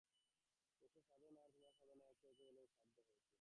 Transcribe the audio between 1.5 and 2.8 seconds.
তোমার সাধনা এক হয়েছে বলেই